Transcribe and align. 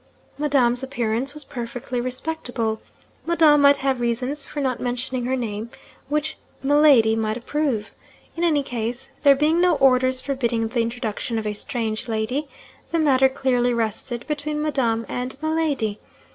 'Madame's 0.39 0.81
appearance 0.81 1.35
was 1.35 1.43
perfectly 1.43 2.01
respectable. 2.01 2.81
Madame 3.27 3.61
might 3.61 3.77
have 3.77 3.99
reasons 3.99 4.43
for 4.45 4.59
not 4.59 4.79
mentioning 4.79 5.25
her 5.25 5.35
name 5.35 5.69
which 6.09 6.39
Miladi 6.63 7.15
might 7.15 7.37
approve. 7.37 7.93
In 8.35 8.43
any 8.43 8.63
case, 8.63 9.11
there 9.21 9.35
being 9.35 9.61
no 9.61 9.75
orders 9.75 10.19
forbidding 10.19 10.69
the 10.69 10.81
introduction 10.81 11.37
of 11.37 11.45
a 11.45 11.53
strange 11.53 12.07
lady, 12.09 12.47
the 12.91 12.97
matter 12.97 13.29
clearly 13.29 13.75
rested 13.75 14.25
between 14.25 14.59
Madame 14.59 15.05
and 15.07 15.39
Miladi. 15.39 15.99